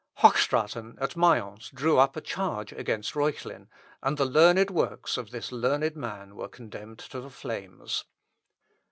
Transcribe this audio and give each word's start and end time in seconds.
Hochstraten, 0.21 0.97
at 0.99 1.15
Mayence, 1.15 1.69
drew 1.69 1.99
up 1.99 2.15
a 2.15 2.21
charge 2.21 2.71
against 2.73 3.15
Reuchlin, 3.15 3.67
and 4.01 4.17
the 4.17 4.25
learned 4.25 4.71
works 4.71 5.15
of 5.15 5.29
this 5.29 5.51
learned 5.51 5.95
man 5.95 6.35
were 6.35 6.49
condemned 6.49 6.97
to 6.97 7.19
the 7.21 7.29
flames. 7.29 8.05